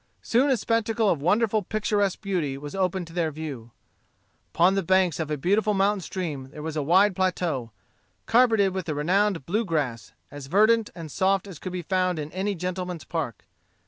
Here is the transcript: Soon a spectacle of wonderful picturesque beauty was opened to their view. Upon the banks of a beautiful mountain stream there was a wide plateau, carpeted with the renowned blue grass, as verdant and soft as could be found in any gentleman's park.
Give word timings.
Soon 0.23 0.49
a 0.49 0.57
spectacle 0.57 1.07
of 1.11 1.21
wonderful 1.21 1.61
picturesque 1.61 2.21
beauty 2.21 2.57
was 2.57 2.73
opened 2.73 3.05
to 3.05 3.13
their 3.13 3.29
view. 3.29 3.69
Upon 4.51 4.73
the 4.73 4.81
banks 4.81 5.19
of 5.19 5.29
a 5.29 5.37
beautiful 5.37 5.75
mountain 5.75 6.01
stream 6.01 6.49
there 6.49 6.63
was 6.63 6.75
a 6.75 6.81
wide 6.81 7.15
plateau, 7.15 7.69
carpeted 8.25 8.73
with 8.73 8.87
the 8.87 8.95
renowned 8.95 9.45
blue 9.45 9.63
grass, 9.63 10.11
as 10.31 10.47
verdant 10.47 10.89
and 10.95 11.11
soft 11.11 11.45
as 11.45 11.59
could 11.59 11.71
be 11.71 11.83
found 11.83 12.17
in 12.17 12.31
any 12.31 12.55
gentleman's 12.55 13.03
park. 13.03 13.45